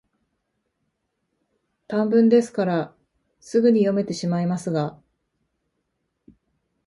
[1.87, 2.95] 短文ですから、
[3.39, 4.99] すぐに読めてしまいますが、